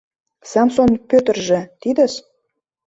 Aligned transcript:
Самсон 0.51 0.91
Пӧтыржӧ 1.09 1.59
тидыс. 1.81 2.13